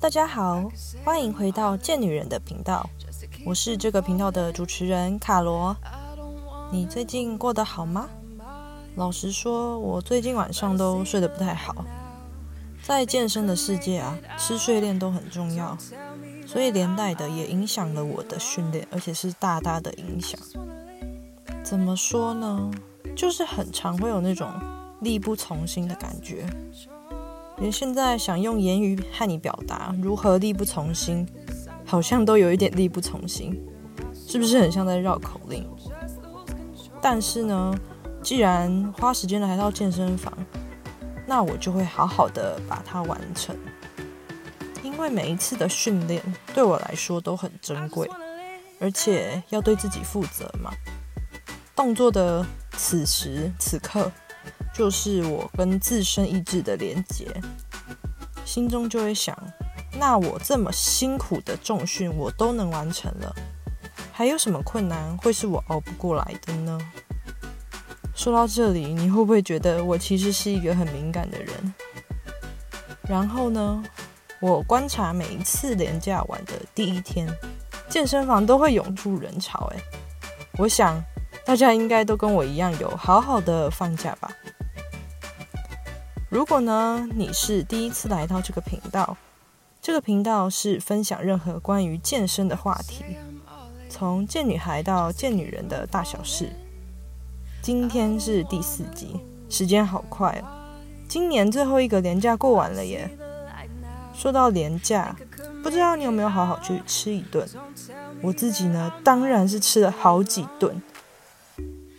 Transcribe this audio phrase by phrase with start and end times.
[0.00, 0.66] 大家好，
[1.04, 2.88] 欢迎回到贱女人的频道，
[3.44, 5.76] 我是这个频道的主持人卡罗。
[6.72, 8.08] 你最近过得好吗？
[8.96, 11.84] 老实说，我最近晚上都睡得不太好。
[12.82, 15.76] 在健身的世界啊，吃睡练都很重要，
[16.46, 20.40] 所以连带的也影响了我的训练，而且是大大的影响。
[21.62, 22.70] 怎么说呢？
[23.14, 24.50] 就是很常会有那种
[25.00, 26.46] 力不从心的感觉。
[27.60, 31.28] 连现在想用言语和你表达如何力不从心，
[31.84, 33.62] 好像都有一点力不从心，
[34.14, 35.68] 是不是很像在绕口令？
[37.02, 37.74] 但是呢，
[38.22, 40.32] 既然花时间来到健身房，
[41.26, 43.54] 那我就会好好的把它完成，
[44.82, 46.22] 因为每一次的训练
[46.54, 48.08] 对我来说都很珍贵，
[48.80, 50.72] 而且要对自己负责嘛。
[51.76, 54.10] 动作的此时此刻。
[54.72, 57.26] 就是我跟自身意志的连结，
[58.44, 59.36] 心中就会想：
[59.98, 63.34] 那我这么辛苦的重训，我都能完成了，
[64.12, 66.78] 还有什么困难会是我熬不过来的呢？
[68.14, 71.74] 说到这里，你会不会觉得我其实是一个很敏感的人？
[73.08, 73.82] 然后呢，
[74.40, 77.28] 我观察每一次连假完的第一天，
[77.88, 79.66] 健身房都会涌出人潮。
[79.72, 79.82] 诶，
[80.58, 81.02] 我想
[81.44, 84.30] 大家应该都跟我一样，有好好的放假吧。
[86.30, 89.16] 如果呢，你是第一次来到这个频道，
[89.82, 93.04] 这个频道是分享任何关于健身的话题，
[93.88, 96.52] 从健女孩到健女人的大小事。
[97.60, 99.16] 今天是第四集，
[99.48, 100.46] 时间好快哦，
[101.08, 103.10] 今年最后一个年假过完了耶。
[104.14, 105.16] 说到年假，
[105.64, 107.44] 不知道你有没有好好去吃一顿？
[108.22, 110.80] 我自己呢，当然是吃了好几顿，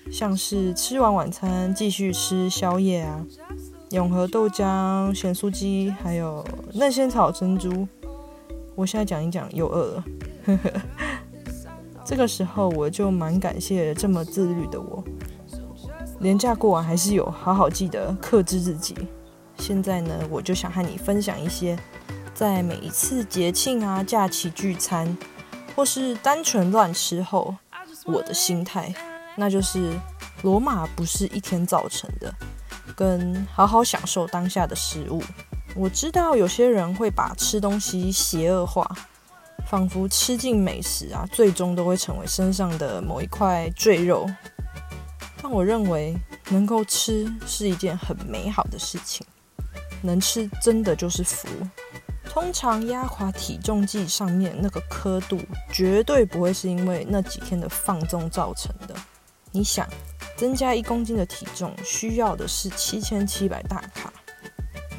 [0.10, 3.26] 像是吃完晚餐继续吃宵夜啊。
[3.92, 7.86] 永和豆浆、咸酥鸡，还有嫩仙草珍珠。
[8.74, 10.04] 我现在讲一讲，又饿了。
[12.06, 15.04] 这个时候，我就蛮感谢这么自律的我。
[16.20, 18.96] 年假过完，还是有好好记得克制自己。
[19.58, 21.78] 现在呢，我就想和你分享一些，
[22.34, 25.18] 在每一次节庆啊、假期聚餐，
[25.76, 27.54] 或是单纯乱吃后，
[28.06, 28.94] 我的心态，
[29.36, 29.92] 那就是
[30.44, 32.34] 罗马不是一天造成的。
[33.02, 35.24] 跟好好享受当下的食物。
[35.76, 38.88] 我知道有些人会把吃东西邪恶化，
[39.66, 44.30] 仿佛吃尽美食啊，最终都会成为身上的某一块赘肉。
[45.42, 46.16] 但我认为，
[46.52, 49.26] 能够吃是一件很美好的事情，
[50.04, 51.48] 能吃真的就是福。
[52.24, 55.42] 通常压垮体重计上面那个刻度，
[55.74, 58.94] 绝对不会是因为那几天的放纵造成的。
[59.52, 59.88] 你想？
[60.42, 64.12] 增加一公斤的体重需要的是七千七百大卡，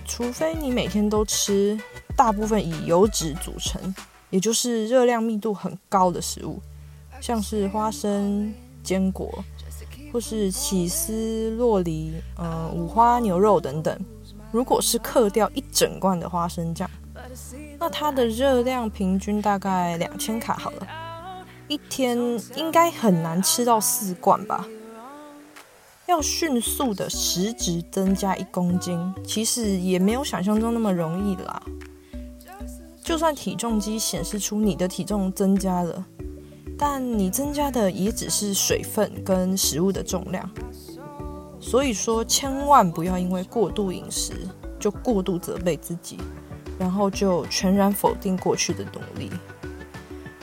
[0.06, 1.76] 除非你每天都吃
[2.16, 3.92] 大部分以油脂组成，
[4.30, 6.62] 也就是热量密度很高的食物，
[7.20, 8.54] 像是花生、
[8.84, 9.44] 坚果，
[10.12, 13.98] 或是起司、洛梨、呃五花牛肉等等。
[14.52, 16.88] 如果是克掉一整罐的花生酱，
[17.80, 20.86] 那它的热量平均大概两千卡好了，
[21.66, 22.16] 一天
[22.54, 24.64] 应该很难吃到四罐吧。
[26.06, 31.62] 要迅速的实质增加一公斤，其实也没有想象中那么容易啦。
[33.02, 36.04] 就算体重机显示出你的体重增加了，
[36.78, 40.48] 但你增加的也只是水分跟食物的重量。
[41.60, 44.32] 所以说，千万不要因为过度饮食
[44.78, 46.18] 就过度责备自己，
[46.78, 49.30] 然后就全然否定过去的努力。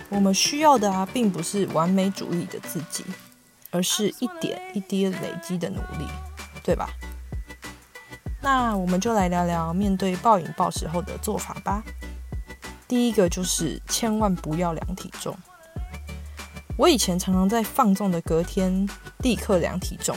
[0.09, 3.03] 我们需要的啊，并不是完美主义的自己。
[3.71, 6.07] 而是一点一滴累积的努力，
[6.63, 6.89] 对吧？
[8.41, 11.83] 那我们就来聊聊面对暴饮暴食后的做法吧。
[12.87, 15.37] 第一个就是千万不要量体重。
[16.77, 18.87] 我以前常常在放纵的隔天
[19.19, 20.15] 立刻量体重，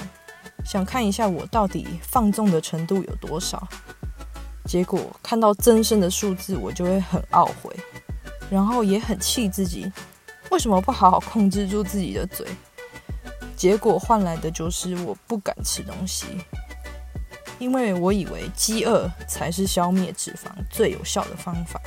[0.64, 3.66] 想看一下我到底放纵的程度有多少。
[4.64, 7.74] 结果看到增生的数字，我就会很懊悔，
[8.48, 9.92] 然后也很气自己，
[10.50, 12.46] 为什么不好好控制住自己的嘴？
[13.56, 16.26] 结果换来的就是我不敢吃东西，
[17.58, 21.80] 因为我以为饥饿才是消灭脂肪最有效的方法。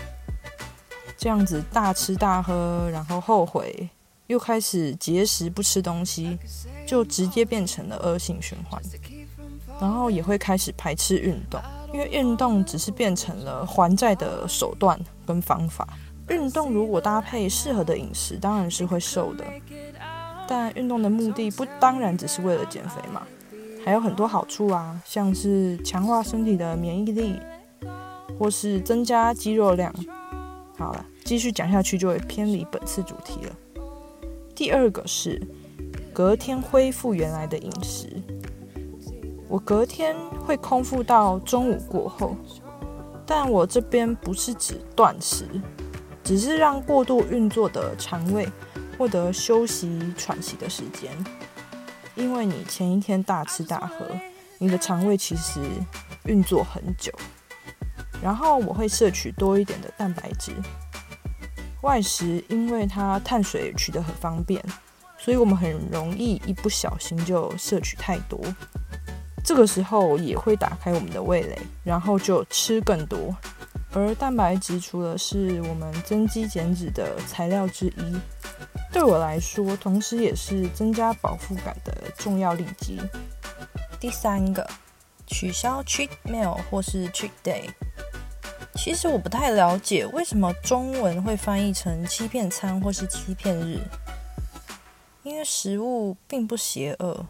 [1.17, 3.89] 这样子大吃大喝，然后后悔，
[4.27, 6.38] 又开始节食不吃东西，
[6.85, 8.81] 就直接变成了恶性循环。
[9.81, 11.59] 然后也会开始排斥运动，
[11.91, 15.85] 因为运动只是变成了还债的手段跟方法。
[16.29, 19.44] 运动如果搭配适合的饮食，当然是会瘦的。
[20.47, 23.24] 但运动的目的不当然只是为了减肥嘛，
[23.83, 27.39] 还有很多好处啊，像是强化身体的免疫力，
[28.38, 29.94] 或是增加肌肉量，
[30.77, 33.56] 好了，继续讲下去就会偏离本次主题了。
[34.53, 35.42] 第二个是
[36.13, 38.07] 隔天恢复原来的饮食，
[39.47, 40.15] 我隔天
[40.45, 42.36] 会空腹到中午过后，
[43.25, 45.45] 但我这边不是指断食，
[46.24, 48.47] 只是让过度运作的肠胃
[48.97, 51.12] 获得休息喘息的时间，
[52.15, 54.06] 因为你前一天大吃大喝，
[54.57, 55.59] 你的肠胃其实
[56.24, 57.12] 运作很久。
[58.21, 60.53] 然后我会摄取多一点的蛋白质，
[61.81, 64.63] 外食因为它碳水取得很方便，
[65.18, 68.39] 所以我们很容易一不小心就摄取太多。
[69.44, 73.36] 这个时候也会打开我们的味蕾，然后就吃更多。
[73.94, 78.19] 而蛋白质除了是我们增肌减脂的材料之一，
[78.95, 82.97] 对我来说，同时也是增加饱腹感的重要利基。
[84.00, 84.65] 第三个，
[85.27, 87.69] 取消 cheat meal 或是 cheat day。
[88.74, 93.81] 其实我不太了解为什么中文会翻译成欺骗餐或是欺骗日，
[95.24, 97.25] 因为食物并不邪恶，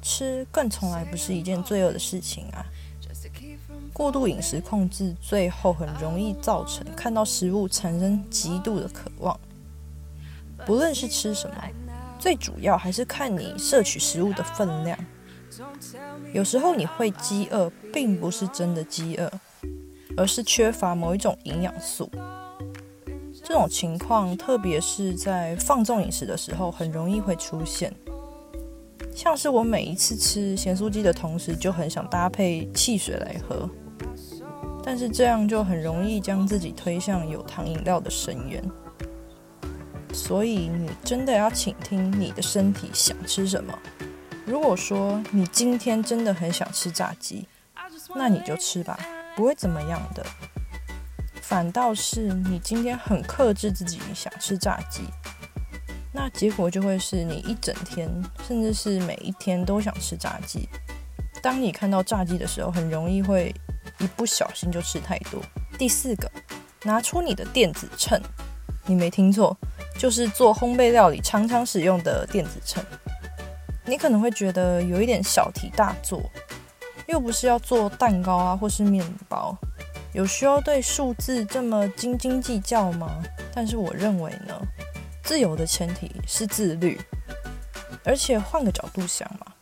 [0.00, 2.64] 吃更从来不是一件罪恶的事情啊。
[3.92, 9.36] 过度饮食控制最后很容易造成看到食物产生极度的渴望，
[10.68, 11.56] 不论是吃什么，
[12.18, 14.98] 最主要还是看你摄取食物的分量。
[16.34, 19.32] 有时候你会饥饿，并不是真的饥饿。
[20.14, 22.10] 而是缺乏某一种营养素，
[23.44, 27.94] 这种情况特别是在放纵饮食的时候，很容易会出现。
[29.14, 33.70] 像是我每一次吃咸酥鸡的同时，就很想搭配汽水来喝，
[34.82, 38.60] 但是这样就很容易将自己推向有糖饮料的深渊。
[40.18, 43.78] 所以你真的要倾听你的身体想吃什么。
[44.44, 47.46] 如果说你今天真的很想吃炸鸡，
[48.16, 48.98] 那你就吃吧。
[49.36, 50.26] 不会怎么样的，
[51.40, 55.02] 反倒是你今天很克制自己想吃炸鸡，
[56.12, 58.10] 那结果就会是你一整天，
[58.46, 60.68] 甚至是每一天都想吃炸鸡。
[61.40, 63.54] 当你看到炸鸡的时候，很容易会
[63.98, 65.40] 一不小心就吃太多。
[65.78, 66.28] 第四个，
[66.82, 68.20] 拿出你的电子秤，
[68.84, 69.56] 你没听错，
[69.98, 72.82] 就是做烘焙料理常常使用的电子秤。
[73.84, 76.22] 你可能会觉得有一点小题大做。
[77.06, 79.56] 又不是要做蛋糕啊，或是面包，
[80.12, 83.22] 有需要对数字这么斤斤计较吗？
[83.54, 84.54] 但是我认为呢，
[85.24, 87.00] 自由的前提是自律。
[88.04, 89.54] 而且换个角度想嘛，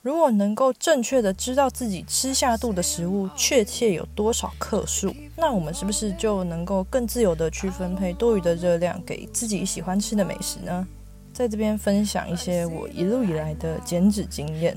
[0.00, 10.86] 如果能够正确的知道自己吃下肚的食物确切有多少克数，那我们是不是就能够更自由的去分配多余的热量给自己喜欢吃的美食呢？
[11.32, 14.74] 在这边分享一些我一路以来的减脂经验。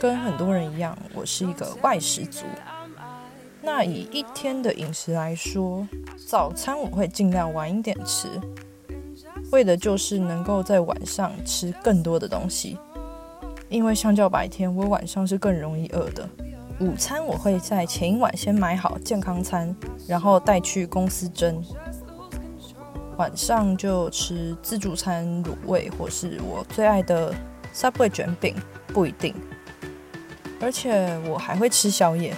[0.00, 2.44] 跟很多人一样，我是一个外食族。
[3.62, 5.86] 那以一天的饮食来说，
[6.26, 8.28] 早餐我会尽量晚一点吃，
[9.52, 12.76] 为的就是能够在晚上吃更多的东西。
[13.68, 16.28] 因为相较白天，我晚上是更容易饿的。
[16.78, 19.74] 午餐我会在前一晚先买好健康餐，
[20.06, 21.64] 然后带去公司蒸。
[23.16, 27.34] 晚上就吃自助餐卤味，或是我最爱的
[27.74, 28.54] Subway 卷饼，
[28.88, 29.34] 不一定。
[30.60, 32.36] 而且我还会吃宵夜，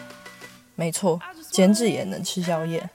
[0.77, 1.19] 没错，
[1.51, 2.89] 减脂也能吃宵夜。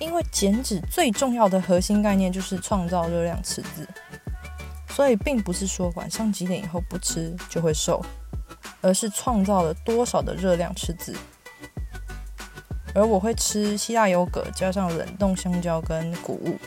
[0.00, 3.86] 因为减脂最重要的核心概念就是创造热量赤字，
[4.88, 8.04] 所以并不是说晚上几点以后不吃就会瘦，
[8.80, 11.16] 而是创造了多少的热量赤字。
[12.94, 16.58] 而我会吃希腊优格加上冷冻香蕉跟谷物，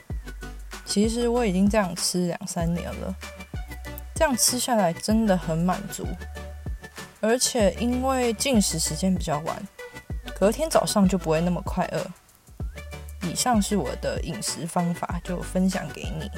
[0.85, 3.13] 其实我已经这样吃两三年了，
[4.15, 6.05] 这样吃下来真的很满足。
[7.19, 9.67] 而且因为进食时间比较晚，
[10.39, 13.27] 隔天早上就不会那么快饿。
[13.27, 16.29] 以上是我的饮食方法，就分享给你。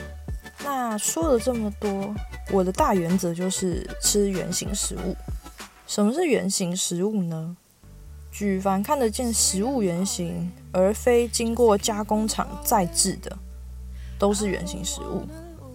[0.63, 2.13] 那说了这么多，
[2.51, 5.15] 我的大原则就是吃原形食物。
[5.85, 7.55] 什么是原形食物呢？
[8.31, 13.37] 举凡看得见食物原形，而非经过加工厂再制的，
[14.17, 15.23] 都是原形食物。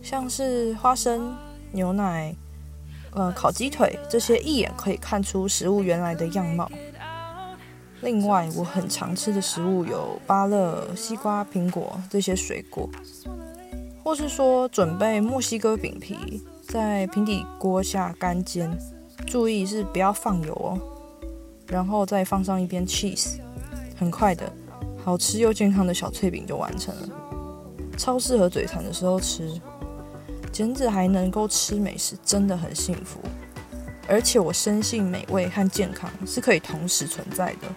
[0.02, 1.36] 像是花生、
[1.72, 2.34] 牛奶。
[3.12, 6.70] 呃，烤鸡腿这些一眼可以看出食物原来的样貌。
[8.02, 12.88] 另外，我很常吃的食物有芭乐、西瓜、苹果这些水果，
[14.04, 18.78] 或是说准备墨西哥饼皮，在平底锅下干煎，
[19.26, 20.78] 注意是不要放油哦。
[21.66, 23.38] 然后再放上一边 cheese，
[23.96, 24.50] 很快的，
[25.04, 27.08] 好吃又健康的小脆饼就完成了，
[27.96, 29.60] 超适合嘴馋的时候吃。
[30.50, 33.20] 减脂还能够吃美食，真的很幸福。
[34.08, 37.68] 而且我深信美味和健康是可以同时存在的。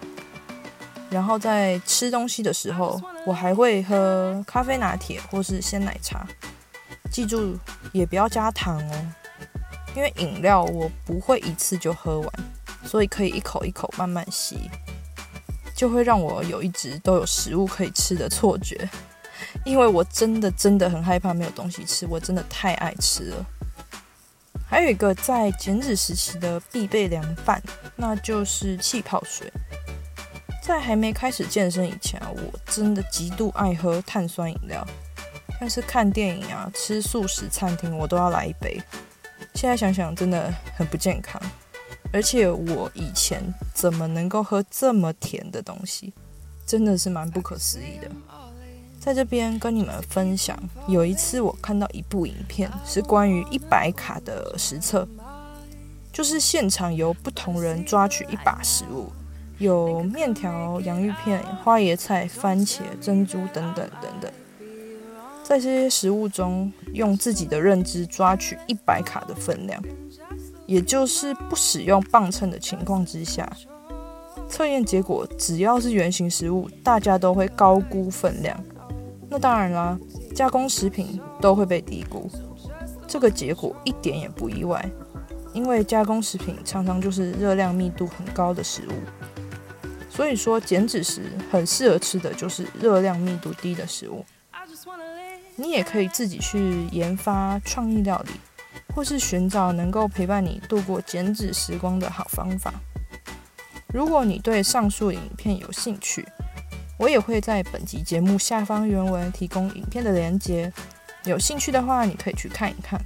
[1.10, 6.26] 然后在吃东西的时候，我还会喝咖啡拿铁或是鲜奶茶。
[7.10, 7.58] 记住，
[7.92, 9.06] 也不要加糖哦，
[9.94, 12.32] 因为饮料我不会一次就喝完，
[12.84, 14.70] 所以可以一口一口慢慢吸，
[15.76, 18.88] 就会让我有一直都有食物可以吃的错觉。
[19.64, 23.46] 因为我真的真的很害怕没有东西吃，我真的太爱吃了。
[24.66, 27.62] 还有一个在减脂时期的必备凉拌，
[27.94, 29.52] 那就是气泡水。
[30.62, 34.86] 在还没开始健身以前啊，我真的极度爱喝碳酸饮料，
[35.60, 38.80] 但是看电影啊、吃素食餐厅，我都要来一杯。
[39.54, 41.40] 现在想想真的很不健康，
[42.12, 43.42] 而且我以前
[43.74, 46.12] 怎么能够喝这么甜的东西，
[46.66, 48.10] 真的是蛮不可思议的。
[48.98, 50.56] 在这边跟你们分享，
[50.86, 55.06] 有一次我看到一部影片，是关于一百卡的实测，
[56.12, 59.12] 就是现场由不同人抓取一把食物，
[59.58, 64.30] 有面条、洋芋片、花椰菜、番茄、珍珠等等等等，
[65.42, 69.82] 在这些食物中用自己的认知抓取一百卡的分量，
[70.66, 73.50] 也就是不使用磅秤的情况之下，
[74.48, 78.58] 测验结果只要是圆形食物，大家都会高估分量。
[79.28, 79.98] 那当然啦，
[80.34, 82.30] 加工食品都会被低估，
[83.06, 84.88] 这个结果一点也不意外，
[85.52, 88.92] 因为加工食品常常就是热量密度很高的食物，
[90.08, 94.24] 所以说减脂时很适合吃的就是热量密度低的食物。
[95.56, 98.32] 你也可以自己去研发创意料理，
[98.94, 102.72] 或是寻找能够陪伴你度过减脂时光的好方法。
[103.88, 106.26] 如果你对上述影片有兴趣，
[106.98, 110.72] 我也会在本集节目下方原文提供影片的连接，
[111.24, 113.00] 有兴趣的话你可以去看一看。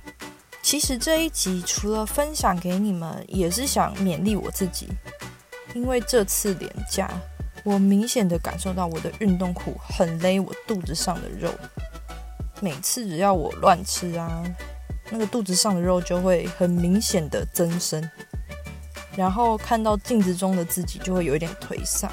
[0.63, 4.89] 其实这一集除了分享给你们，也是想勉励我自己，
[5.75, 7.11] 因为这次连假，
[7.65, 11.53] 我明显的感受到我的运动裤很勒我肚子上的肉，
[12.61, 14.43] 每次只要我乱吃啊，
[15.11, 18.09] 那个肚子上的肉就会很明显的增生，
[19.15, 22.11] 然后看到镜子中的自己就会有一点颓丧。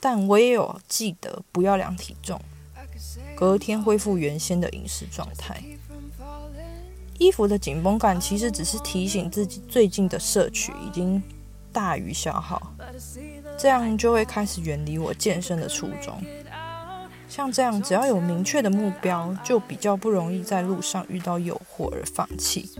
[0.00, 2.40] 但我也有记得不要量体重，
[3.34, 5.62] 隔天恢复原先的饮食状态。
[7.18, 11.22] 衣服的紧绷感其实只是提醒自己最近的摄取已经
[11.72, 12.74] 大于消耗，
[13.58, 16.22] 这样就会开始远离我健身的初衷。
[17.28, 22.70] 像这样，只要有明确的目标，就比较不容易在路上遇到诱惑而放弃。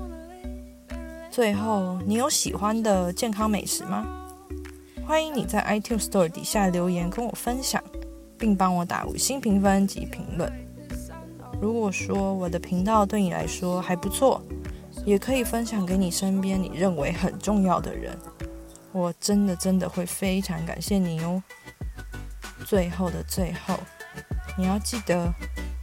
[1.31, 4.07] 最后，你有喜欢的健康美食吗？
[5.07, 7.83] 欢迎你在 iTunes Store 底下留言跟我分享，
[8.39, 10.51] 并帮我打五星评分及评论。
[11.61, 14.43] 如果说我的频道对你来说还不错，
[15.05, 18.17] 也可以分享给你身边你认为很重要的人。
[18.93, 21.43] 我真的真的会非常感谢你哦。
[22.65, 23.79] 最后的最后，
[24.57, 25.35] 你要记得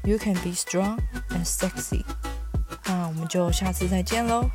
[0.03, 0.98] ，You can be strong
[1.30, 2.03] and sexy。
[2.86, 4.50] 那我们就下次再见喽。